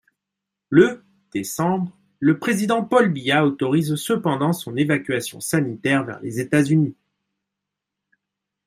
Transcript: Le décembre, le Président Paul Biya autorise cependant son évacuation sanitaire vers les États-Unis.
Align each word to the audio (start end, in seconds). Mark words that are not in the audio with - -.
Le 0.69 1.03
décembre, 1.31 1.95
le 2.19 2.39
Président 2.39 2.83
Paul 2.83 3.09
Biya 3.13 3.45
autorise 3.45 3.93
cependant 3.97 4.51
son 4.51 4.75
évacuation 4.75 5.39
sanitaire 5.39 6.03
vers 6.03 6.19
les 6.21 6.39
États-Unis. 6.39 6.95